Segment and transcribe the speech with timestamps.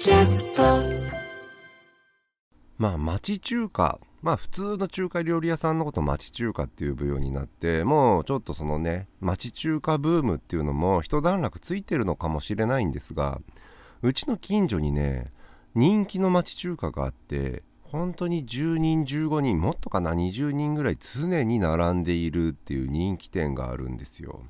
[0.00, 0.62] キャスト。
[2.78, 4.00] まあ町中華。
[4.22, 13.40] まあ普通の中華料理屋さんのこと町中華っていう部ようになってもうちょっとそのね町中華ブームっていうのも一段落ついてるのかもしれないんですが
[14.00, 15.32] うちの近所にね
[15.74, 24.42] 人気の町中華があって本当に10人15人もっとかな20人ぐらい常に並んでいるっていう人気店があるんですよ。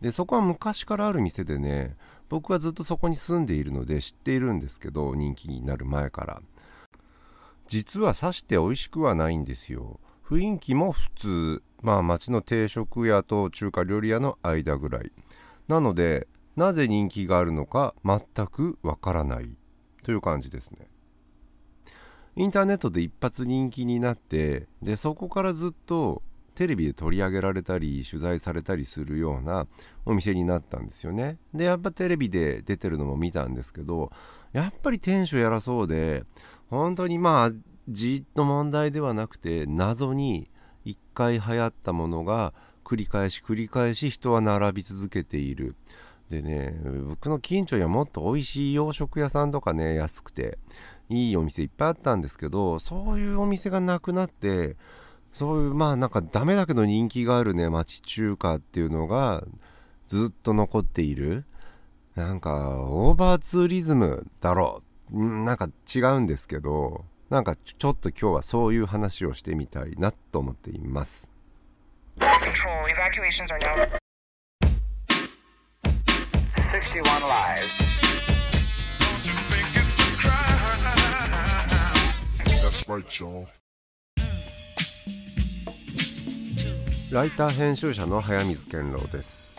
[0.00, 1.96] でそこは昔からある店でね
[2.30, 6.40] 僕はずっとそこに住んでいるので知っているんですけど人気になる前から。
[7.66, 9.98] 実はさして美味しくはないんですよ。
[10.24, 11.62] 雰囲気も普通。
[11.82, 15.10] まあ町の定食屋と中華料理屋の間ぐらい。
[15.66, 19.50] なのでなぜ人気があるのか全くわからない。
[20.04, 20.86] という感じですね。
[22.36, 26.22] インターネットで一発人気になってでそこからずっと
[26.54, 29.66] テレビで取り上げられたり取材されたりするような
[30.04, 31.38] お店になったんですよね。
[31.54, 34.10] でやっぱテレビで出てるのも見たんですけど
[34.52, 36.24] やっぱり店主やらそうで
[36.68, 37.50] 本当にまあ
[37.88, 40.50] じっと問題ではなくて謎に
[40.84, 42.52] 一回流行ったものが
[42.84, 45.76] 繰り返し繰り返し人は並び続けている。
[46.30, 50.58] でね僕の近所にはもっと美味しい洋食屋さんとかね安くて
[51.08, 54.76] いいお店いっぱいあったんですけどそういうお店がなくなって
[55.32, 59.44] そういうまあなんかダメだけど人気があるね町中華っていうのが
[60.06, 61.44] ずっと残っている
[62.16, 64.82] なんかオーバーツーリズムだろ
[65.12, 71.30] うなんか違うんですけどなんかちょっと今日はそういう話をしてみたいなと思っています
[72.18, 73.98] Control, evacuations are now.
[76.70, 77.90] 61 live.
[82.62, 83.48] That's right, y'all.
[87.10, 89.56] ライター編集者の早水健郎です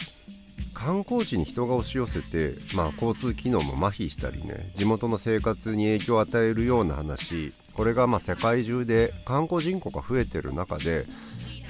[0.74, 11.08] 観光地に人が押し寄せて、まあ、交通機能も麻痺したりね地元の生活に影響を与えるような話これがま世界中で観光人口が増えてる中で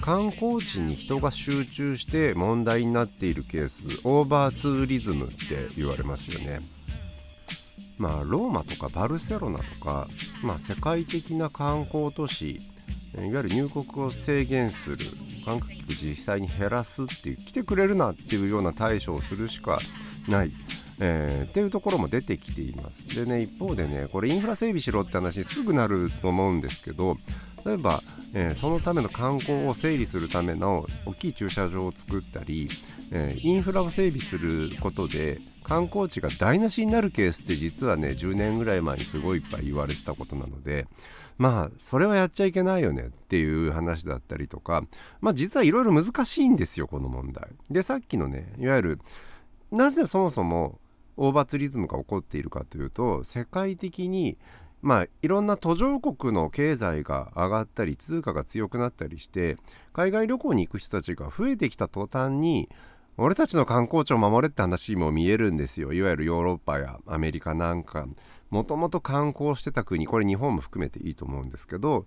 [0.02, 6.60] 観光地に人が集中して問題になっているケースオーバーツーリズムって言われますよね。
[8.00, 10.08] まあローマとかバルセロナとか、
[10.44, 12.60] まあ、世界的な観光都市
[13.16, 14.98] いわゆる入国を制限する
[15.46, 19.80] 観客実際に減らすっていう来てくれるなっていうような対処をするしか
[20.28, 20.54] ない、
[21.00, 23.16] えーっていうところも出てきています。
[23.16, 27.18] でね一方でねこれインフラ整備しろって話すぐなると思うんですけど
[27.66, 28.02] 例えば、
[28.34, 32.70] えーそのための観光を整理するための大きい駐車場を作ったり、
[33.12, 40.88] えーインフラを整備することで観光地が台無しになるケースって実はね10年ぐらい前にすごいいっぱい言われてたことなので
[41.42, 44.84] まあそれはやっちゃいけないよねっていう話だったりとか
[45.22, 47.48] まあ実はいろいろ難しいんですよこの問題。
[47.72, 49.00] でさっきのねいわゆる
[49.72, 50.80] なぜそもそも
[51.18, 54.38] オーバーツリズムが起こっているかというと世界的に
[54.84, 59.58] まあいろんな途上国の経済が上がったり通貨が強くなったりして
[59.94, 62.70] 海外旅行に行く人たちが増えてきた途端に
[63.18, 68.06] 俺たちの観光地を守れって話も見えるんですよいわゆるヨーロッパやアメリカなんか
[68.52, 72.06] もともと観光してた国これ日本も含めていいと思うんですけど、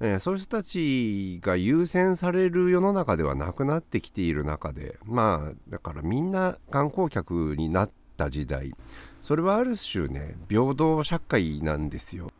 [0.00, 8.74] えーそういう人たちが優先される世の中ではなくなってきている中でまあだからみんな観光客になった時代
[9.20, 12.30] それはある種ね平等社会なんですよ。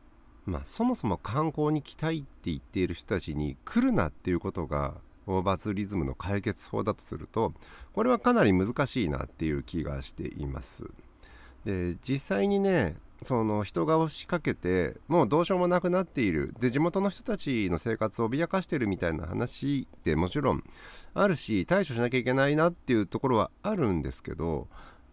[0.45, 4.95] まあそもそも観光に来たいって言っている人たちに来るなっていうことが
[5.27, 7.53] オーバーツーリズムの解決法だとすると
[7.93, 10.85] これはかなり難しいなっていう気がしています。
[11.65, 20.65] で実際にねその人が押しかけてもうどうしようもなくなっているで地元の人たちの生活を脅かしてるみたいな話ってもちろん
[21.15, 24.69] あるし対処しなきゃいけないなっていうところはあるんですけど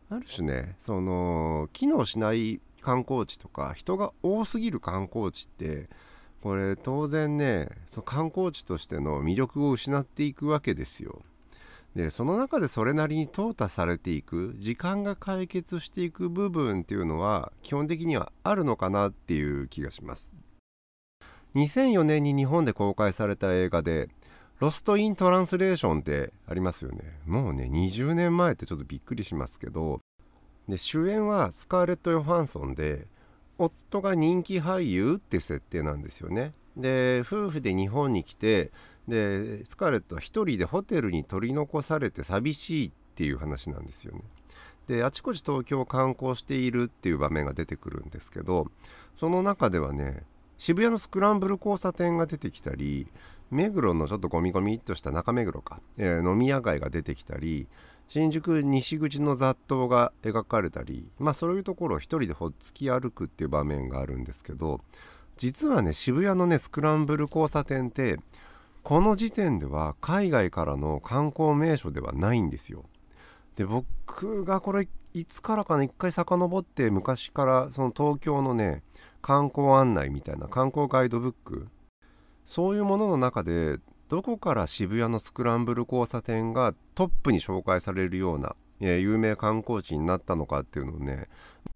[0.09, 5.89] ある種ねその機能しない観光地とか人が多すぎる観光地って
[6.41, 11.21] これ当然ねその観光地としての魅力を失っていくわけですよ。
[11.95, 20.33] でその中でそれなりに淘汰されていく時間が解決していく部分っていうのは基本的にはあるのかなっていう気がします。
[21.55, 24.09] 2004年に日本で公開された映画で
[24.59, 27.19] 「ロスト・イン・トランスレーション」ってありますよね。
[27.25, 29.99] もうね20年前ってちょっとびっくりしますけど
[30.67, 33.07] で主演はスカーレット・ヨハンソンで
[33.57, 36.53] 夫が人気俳優っていう設定なんですよね。
[36.77, 38.71] で夫婦で日本に来て
[39.09, 44.21] でスカーレットは一人でホテルに取り残されて寂しいっていう話なんですよね。
[44.87, 48.67] であちこち東京を観光しているっていう場面が出てくるんですけど
[49.13, 50.23] その中ではね
[50.57, 53.07] 渋谷のスクランブル交差点が出てきたり
[53.51, 57.67] 目黒のちょっとゴミゴミっとした中目黒か、えー飲み屋街が出てきたり
[58.07, 64.81] 新宿西口の雑踏が描かれたりまあそういうところを一人でほっつき歩くっていう場面があるんですけど
[65.37, 68.19] 実はね渋谷のねスクランブル交差点って
[68.83, 72.85] この時点では海外からの観光名所ではないんですよ。
[73.55, 78.83] で僕がこれいつからかな一回遡って昔からその東京のね
[79.21, 81.67] 観光案内みたいな観光ガイドブック
[82.45, 83.79] そういうものの中で
[84.09, 91.27] どこから渋谷のスクランブル交差点がトップに紹介されるような、有名観光地になったのかっていうのをね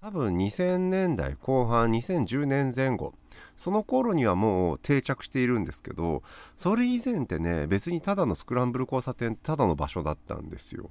[0.01, 3.13] 多分2000年代後半2010年前後
[3.57, 6.23] その頃にはもう定着しているんですけど
[6.57, 10.89] それ以前ってね別にただのスクランブル交差点ただの場所だったんですよ。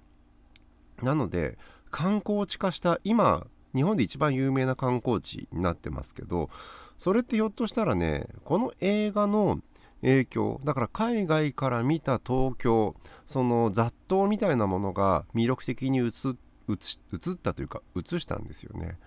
[1.03, 1.59] なので
[1.91, 6.51] 観光地化した今日本で一番有名な観光地になってますけど
[6.99, 9.61] それってひょっとしたらねこの映画の
[10.03, 10.61] 影響。
[10.65, 12.95] だから海外から見た東京
[13.27, 18.99] その雑踏みたいなものが魅力的に映ったというか映したんですよね。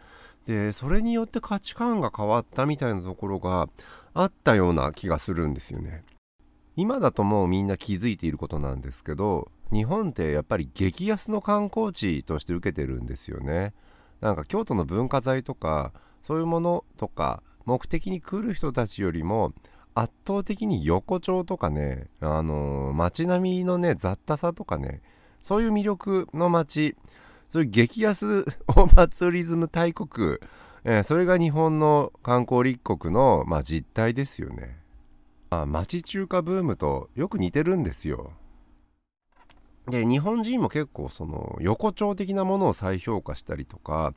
[0.45, 3.67] でそれによって価値観が変わったみたいなところが
[4.13, 6.03] あったような気がするんですよね。
[6.75, 13.73] 今だともうみんな気づいていることなんですけど日本ってやっぱり激安の観光地として受けてるんですよね。
[14.21, 19.53] なんか京都の文化財とかそういうものとか目的に来る人たちよりも
[19.95, 25.01] 圧倒的に横丁とかねあのー街並みのね雑多さとかね
[25.41, 26.95] そういう魅力の街
[27.49, 28.45] そういう激安
[28.75, 30.37] お祭りズム大国、
[30.83, 34.77] えーそれが日本の観光立国の、まあ、実態ですよね。
[35.49, 38.33] あ町中華ブームとよく似てるんですよ。
[39.87, 44.13] で日本人も結構その横丁的なものを再評価したりとか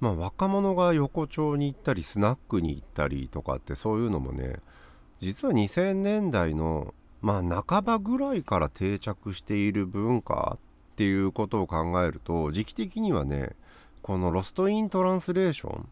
[0.00, 4.56] まあ若者が横丁に行ったりスナックに行ったりとかってそういうのもね
[5.22, 13.50] 実は2000年代のまあ半ばぐらいから定着している文化っていうことを考えると時期的にはね
[14.02, 15.88] このロスト・イン・トランスレーション、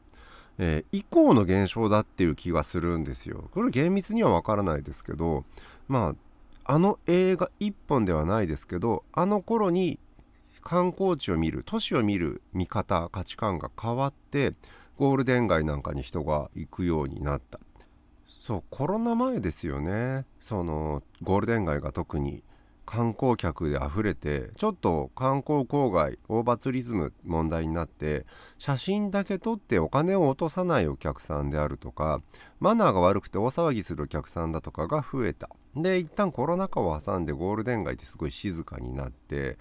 [0.58, 3.48] えー以降の現象だっていう気がするんですよ。
[3.54, 5.44] これ厳密にはわからないですけど
[5.86, 6.16] ま
[6.64, 10.00] ああの映画一本ではないですけどあの頃に
[10.60, 14.54] 観光地を見る都市を見る見方価値観が変わって
[14.96, 17.60] ゴールデン街なんかに人が行くようになった
[18.50, 20.26] そうコロナ前ですよね。
[20.40, 22.42] そのゴールデン街が特に
[22.84, 28.26] 観光客で溢れてちょっと観光郊外オーバーツリズム問題になって
[28.58, 32.22] 写真だけ撮ってお金を落とさないお客さんであるとか
[32.58, 35.48] マナーが悪くて大騒ぎするお客さんだとかが増えた。
[35.76, 39.58] で一旦コロナ禍を挟んでゴールデン街ってすごい静かになって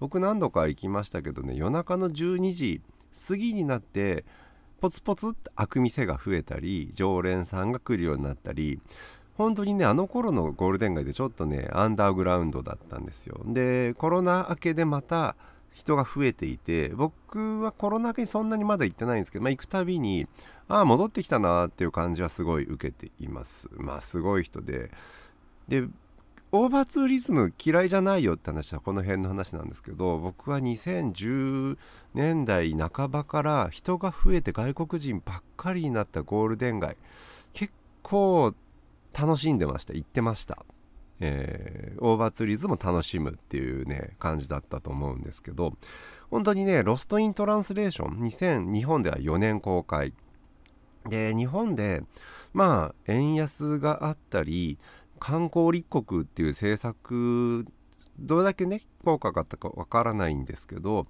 [0.00, 2.82] 僕何度か行きましたけどね夜中の12時
[3.28, 4.24] 過ぎになって
[4.82, 8.80] ポツポツって開く店が増えたり常連さんが来るようになったり
[9.38, 13.40] 本当にねあの頃のゴールデン街でちょっとねアンダーグラウンドだったんですよ。
[13.46, 15.36] でコロナ明けでまた
[15.70, 20.26] 人が増えていて僕はコロナ明けにそんなにまだ行ってないんですけど、まあ、行くたびに
[20.66, 23.68] ああ戻ってきたなっていう感じはすごい受けています。
[23.74, 24.90] まあすごい人で
[25.68, 25.86] で
[26.54, 31.78] オーバーツーリズム嫌いじゃないよって話はこの辺の話なんですけど僕は2010
[32.12, 36.98] 年代半ばから人が増えて外国人ばっかりになったゴールデン街
[37.54, 37.72] 結
[38.02, 38.54] 構
[39.18, 39.94] 楽しんでました。
[39.94, 40.64] 行ってました、
[41.20, 45.74] えーオーバーツーリズムを楽しむっていうね感じだったと思うんですけど
[46.30, 50.12] 本当にねロスト・イン・トランスレーション2000日本では4年公開。
[51.08, 52.02] で日本で
[52.52, 54.78] まあ円安があったり
[55.22, 57.64] 観光立国っていう政策
[58.18, 61.06] どれだけね効果があったかわからないんですけど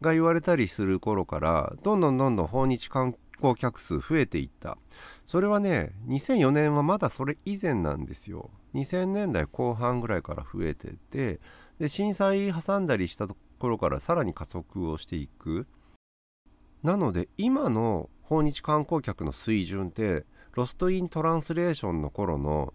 [0.00, 4.78] が言われたりする頃からどんどんどんどん訪日観光客数増えていった。
[5.24, 8.50] それはね2004年はまだそれ以前なんですよ。
[8.74, 11.40] 2000年代後半ぐらいから増えてて
[11.80, 15.66] で震災挟んだりしたところからさらに加速をしていく。
[16.84, 22.72] なので今の訪日観光客の水準ってロスト・イン・トランスレーションの頃の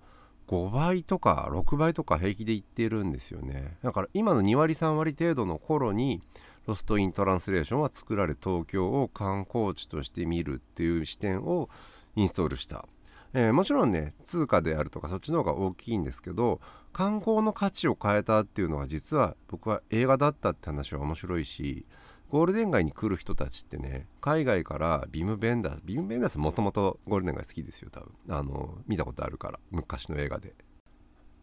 [0.51, 3.77] 5倍とか6倍とか平気で言ってるんですよね。
[3.81, 6.21] だから今の2割3割程度の頃に
[6.67, 11.69] ロスト・イン・トランスレーションは作られ東京を観光地として見るっていう視点を
[12.17, 12.85] インストールした、
[13.33, 16.59] えーもちろんね通貨であるとかそっちの方が大きいんですけど
[16.91, 21.85] 観光の価値を変えたっていうのは実は僕は映画だったって話は面白いし
[22.31, 28.13] ゴールデン街に来る人たちってね海外からビム・ベンダースビム・ベンダースもともとゴールデン街好きですよ多分。
[28.29, 30.55] あの見たことあるから昔の映画で。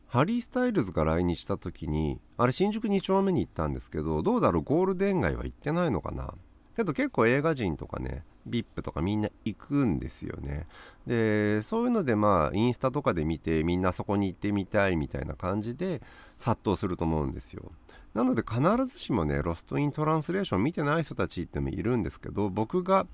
[0.07, 6.33] ハリー・スタイルズが来日した時にあれ新宿2丁目に行ったんですけどどうだろうゴールデン街は行ってないのかな。
[6.75, 10.67] けど結構映画人とかね VIP とかみんな行くんですよね。
[11.07, 16.01] でそういうのでまあインスタとかで見てみんなそこに行ってみたいみたいな感じで
[16.39, 17.73] 殺到すると思うんですよ。
[18.15, 23.07] なので必ずしもねロストイントランスレーション見てない人たちってもいるんですけど僕が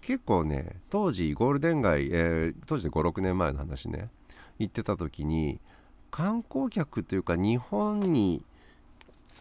[0.00, 4.08] 結構ね当時ゴールデン街、えー、当時で56年前の話ね
[4.58, 5.60] 行ってた時に
[6.10, 8.44] 観光客というか日本に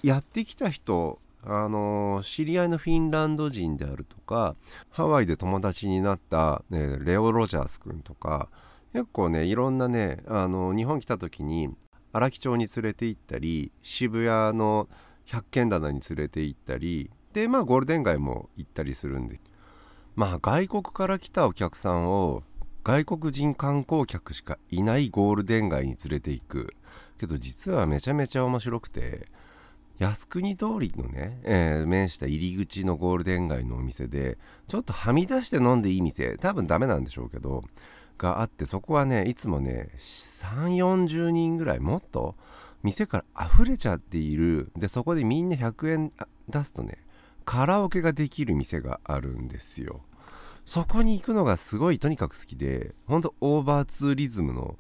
[0.04, 4.56] やってきた人あの知り合いのフィンランド人であるとか
[4.90, 8.50] ハワイで友達になった、ね、レオ・ロジャース君とか
[8.94, 11.70] 結構ねいろんなねあの日本来た時に
[12.18, 14.90] 荒木町に連れて行ったり渋谷の
[15.26, 19.40] 百軒棚に連れて行ったりでまあゴールデン街も行ったりするんで。
[20.16, 22.42] まあ外国から来たお客さんを
[22.84, 26.74] 外国人観光客しかいないゴールデン街に連れて行く。
[27.20, 29.28] けど実はめちゃめちゃ面白くて
[30.00, 37.64] 靖国通りのね、えー、面した入り口のゴールデン街のお店でちょっとはみ出して飲んでいい店多分ダメなんでしょうけど
[38.18, 42.36] があってそこはねいつもね3 4 0人ぐらいもっと
[42.84, 44.72] 店から溢れちゃっている。
[44.76, 46.12] でそこでみんな100円
[46.48, 46.98] 出すとね
[47.46, 50.02] カラオケができる店があるんですよ。
[50.66, 54.76] そこに行くのがすごいとにかく好きでほんとオーバーツーリズムの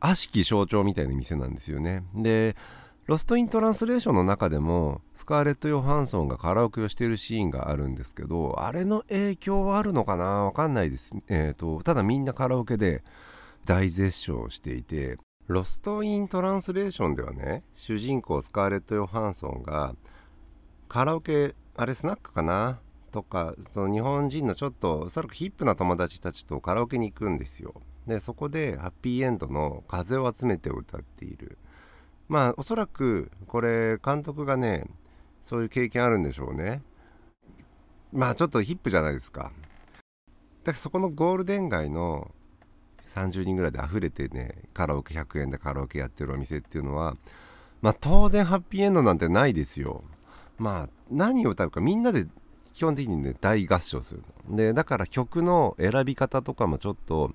[0.00, 2.02] 悪しき象徴みたいな店なんですよね。
[2.14, 2.56] で
[3.06, 10.24] ロスト・イン・トランスレーションの中でもスカーレット・ヨハンソンがカラオケをしているシーンがあるんですけどあれの影響はあるのかな？
[10.46, 13.04] わかんないです、えー、ただみんなカラオケで
[13.64, 19.94] 大絶唱していてロスト・イン・トランスレーションではね主人公スカーレット・ヨハンソンが
[20.88, 22.80] カラオケあれスナックかな？
[23.12, 27.74] とか日本人のちょっとおそらくヒップな友達たちとカラオケに行くんですよ。
[28.08, 31.56] でそこでハッピーエンドの「風を集めて」を歌っている。
[32.28, 34.84] まあおそらくこれ監督がね
[35.42, 36.82] そういう経験あるんでしょうね。
[38.12, 39.52] まあちょっとヒップじゃないですか。
[40.64, 42.32] だからそこのゴールデン街の
[43.02, 47.16] 30人ぐらいで溢れてねカラオケ100円でカラオケやってるお店っていうのは
[47.80, 50.02] まあ当然ハッピーエンドなんてないですよ。
[50.58, 52.26] まあ何を歌うかみんなで
[52.72, 54.56] 基本的にね大合唱するの。
[54.56, 57.32] でだから曲の選び方とかもちょっと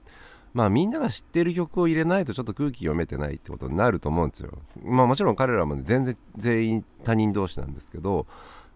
[0.54, 4.58] まあみんなが知ってる曲を入れないとちょっと空気読めてないってことになると思うんですよ。
[4.84, 8.28] まあもちろん彼らも、全然全員他人同士なんですけど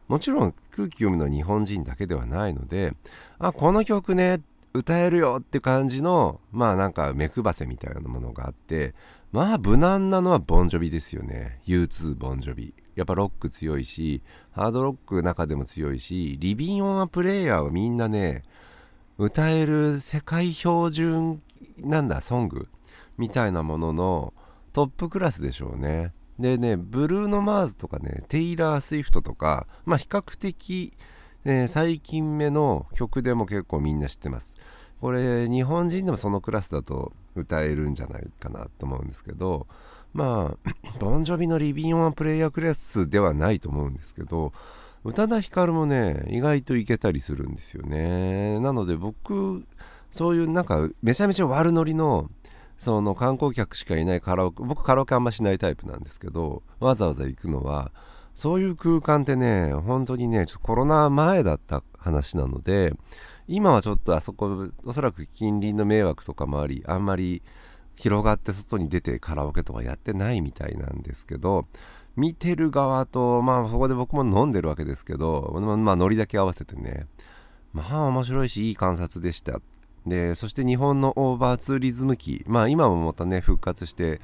[0.07, 2.93] もちろん空気読むのは日本人だけではないので
[3.39, 4.41] あこの曲ね
[4.73, 8.93] 歌えるよって感じのまあなんか目配せみたいなものがあって
[9.31, 18.43] まあ無難なのはボンジョビですよね U2 ボンジョビやっぱロック強いしハードロック中でも強いしリビンオンアプレイヤーはみんなね
[19.17, 21.41] 歌える世界標準
[21.77, 22.67] なんだソング
[23.17, 24.33] みたいなものの
[24.73, 26.13] トップクラスでしょうね。
[26.39, 30.93] でねブルーノ・マーズとかねテイラー・スウィフトとかまあ比較的、
[31.45, 34.55] ね、最近目の曲でも結構みんな知ってます。
[34.99, 39.67] これ日本人でもそのクラスだと歌えるんじゃないかなと思うんですけど
[40.13, 44.53] まあ ボンジョビのリビンオンプレイヤークラスではないと思うんですけど
[45.03, 48.59] 宇多田ヒカルもね意外といけたりするんですよね。
[48.59, 49.63] なので僕
[50.15, 52.29] そういうなんかめちゃめちゃ悪ノリの
[52.77, 57.91] その観光客しかいないカラオケ僕カラオケあんましないタイプなんですけどわざわざ行くのは
[58.33, 62.93] そういう空間ってね本当にねちょっとコロナ前だった話なので
[63.49, 67.43] 今はちょっとあそこおそらく近隣の迷惑とかもありあんまり
[67.97, 71.67] 広がって外に出てカラオケとかやってないみたいなんですけど
[72.15, 77.07] 見てる側とまあそこで僕も飲んでるわけですけどまあノリだけ合わせてね
[77.73, 79.59] まあ面白いしいい観察でした
[80.05, 84.21] でそして日本のオーバーツーリズム期まあ今もまたね復活して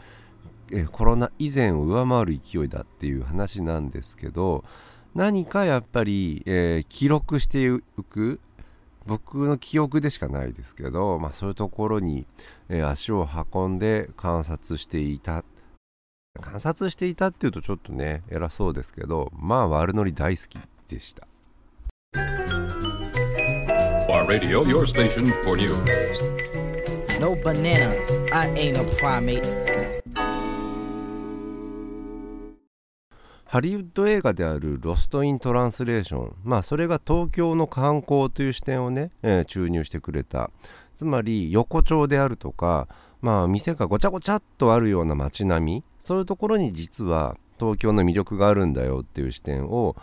[0.71, 4.63] えコロナ以前を上回る勢いだっていう話なんですけど
[5.13, 8.39] 何かやっぱり、えー、記録していく
[9.05, 12.25] 僕の記憶でしかないですけど、まあ、そういうところに、
[12.69, 15.43] えー、足を運んで観察していた
[16.39, 20.57] 観察していたっていうとちょっとね偉そうですけどまあ悪ノリ大好き
[20.87, 21.27] でした。
[24.31, 25.75] Radio, your station for news.
[27.19, 27.91] No banana,
[28.31, 29.43] I ain't a primate.
[33.43, 40.49] ハリウッド映画である「ロスト・イン・トランスレーション」まあそれが東京の観光という視点をね、えー、注入してくれた
[40.95, 42.87] つまり横丁であるとか
[43.19, 49.97] まあ店がごちゃごちゃっとあるような街並みそういうところに実は東京の魅力があるんだよっていう視点を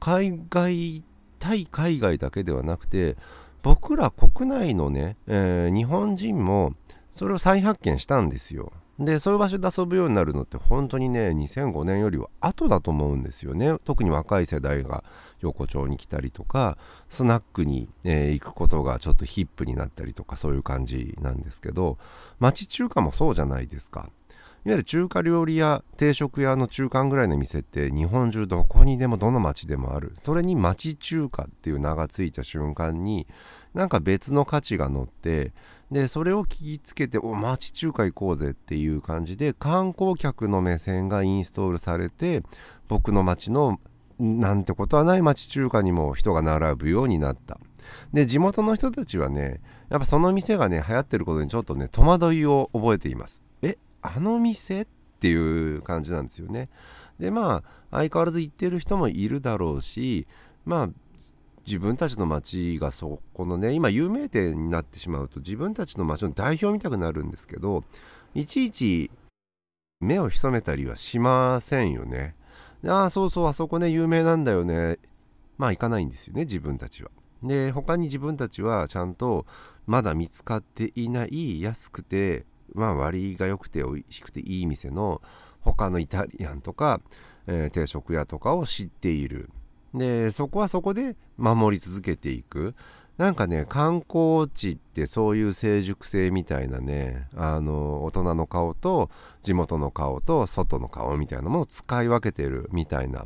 [0.00, 1.04] 海外
[1.38, 3.18] 対海外だけではなくて
[3.64, 6.74] 僕ら国内のね、えー、日本人も
[7.10, 8.72] それを再発見したんですよ。
[8.98, 15.02] でそういう場所で遊ぶようになるのって本当にね2005年よりは後だと思うんですよね特に若い世代が
[15.40, 16.78] 横丁に来たりとか
[17.08, 21.98] スナックに、えー行くことがちょっとヒップになったりとかそういう感じなんですけど
[22.38, 24.10] 町中華もそうじゃないですか
[24.66, 30.16] いわゆる中華料理屋定食屋の中間ぐらいの店って日本中どこにでもどの町でもある。
[30.22, 33.26] それに町中華っていう名がついた瞬間に
[33.74, 35.52] なんか別の価値が乗って
[35.90, 42.42] でそれを聞きつけてお町中華行こうぜっていう感じで観光客の目線がインストールされて
[42.88, 43.78] 僕の町の
[44.18, 47.60] なんてことはない町中華にも人が並ぶようになった。
[48.14, 53.43] で地元の人たちはねやっぱその店がね流行ってることにちょっとね戸惑いを覚えています。
[54.06, 54.86] あの店っ
[55.18, 55.34] てい
[55.76, 56.68] う感じなんですよね。
[57.18, 60.26] でまあ相変わらず行ってる人もいるだろうし
[60.66, 60.88] まあ
[61.66, 67.84] 自分たちの町がそこのね今有名店になってしまうと自分たちの町の代表みたくなるんですけど
[68.34, 69.10] いちいち
[70.00, 72.36] 目を潜めたりはしませんよね。
[72.86, 74.98] ああそうそうあそこね有名なんだよね。
[75.56, 77.10] まあ行かないんですよね自分たちは。
[77.42, 79.46] で他に自分たちはちゃんと
[79.86, 85.22] まだ見つかっていない安くてまあ割が良くて美味しくていい店の
[85.60, 87.00] 他のイタリアンとか、
[87.46, 89.50] えー定食屋とかを知っている。
[89.94, 92.74] でそこはそこで守り続けていく。
[93.16, 99.08] なんかね観光地ってそういう成熟性みたいなねあの大人の顔と
[99.42, 103.24] 地元の顔と外の顔みたいなものを使い分けてるみたいな。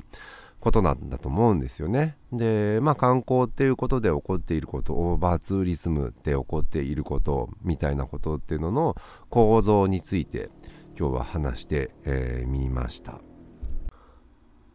[0.61, 2.17] ことなんだと思うんですよね。
[2.33, 8.97] でまあ観光っていうことで起こっていることオーバーツーリズムで起こっていることみたいなことっていうのの
[9.31, 10.51] 構造について
[10.99, 13.21] 今日は話してみ、えーました。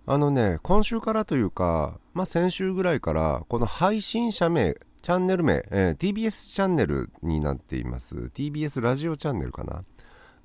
[0.05, 9.83] あのね今週からというか、まあ、先週ぐらいからこの配信者名チャンネル名、えー TBS チャンネルになっています TBS ラジオチャンネルかな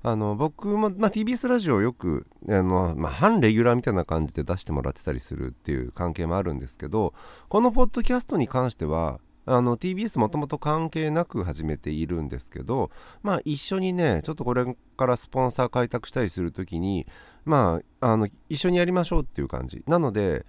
[0.01, 7.13] あの僕も、まあ、TBS ラジオよくあの、まあ、半レギュラーみたいな感じで出してもらってたりするっていう関係もあるんですけど
[7.49, 12.91] このポッドキャストに関しては TBS もともと関係なく始めているんですけど
[13.23, 17.07] まあ一緒にねちょっとこれからスポンサー開拓したりする時に
[17.45, 19.83] まああの一緒にやりましょうっていう感じ。
[19.87, 20.45] なので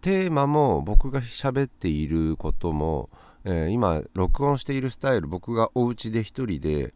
[0.00, 3.08] テーマも僕が喋っていることも、
[3.44, 6.92] えー今録音しているスタイル僕がお家で一人で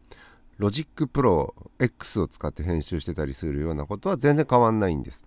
[0.57, 5.25] Logic Pro X を使って編集してたりするようなことは全然変わんないんです。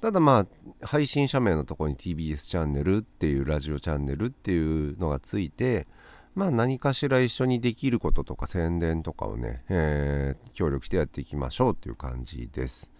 [0.00, 0.46] ただま
[0.80, 5.88] あ配信者名のとこに TBS チャンネルっていうラジオチャンネルっていうのがついて
[6.34, 12.90] まあ何かしら一緒にできることとか宣伝とかをね、えー協力してやっていきましょうっていう感じです。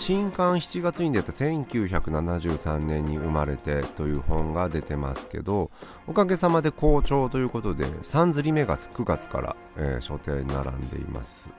[0.00, 5.70] 新刊7月に出た1973年に生まれてという本が出てますけど
[6.06, 11.50] おかげさまで好調ということで3釣り目が9月から、えー書店に並んでいます。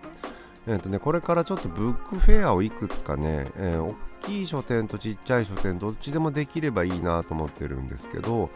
[0.65, 8.49] えーとね、これからちょっとブックフェアをいくつかね、えー大きい書店とちっちゃい書店どっちでもできればいいなと思ってるんですけど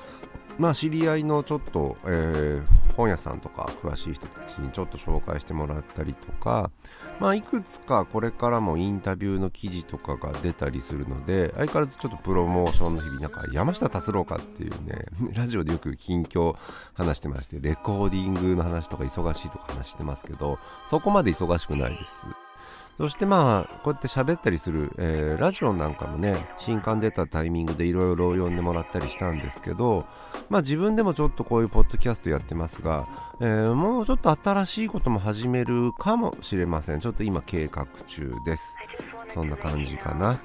[0.57, 6.71] まあ知り合いのちょっと、えー本屋さんとか詳しい人たちにちょっと紹介してもらったりとか
[7.19, 16.55] まあいくつかこれからもインタビューの記事とかが出たりするので相変わらずちょっとプロモーションの日々なんか山下達郎かっていうね ラジオでよく近況
[16.93, 22.44] 話してましてレコーディングの話とか忙しいとか話してますけどそこまで忙しくないです。
[22.97, 30.05] そしてまあこうやって喋ったりする、えーラジオなんかもね新刊出たタイミングでいろいろ読んでもらったりしたんですけど
[30.49, 33.07] まあ自分でもちょっとこういうポッドキャストやってますが、
[33.41, 37.01] えーもうちょっと新しいことも始めるかもしれません。
[37.01, 38.75] ちょっと今計画中です。
[39.33, 40.39] そんな感じかな。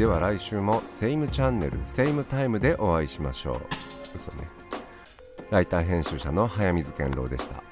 [0.00, 3.60] では来週もセイムチャンネルセイムタイムでお会いしましょう。
[4.16, 4.48] 嘘ね。
[5.50, 7.62] ライター編集者の早水健郎でした。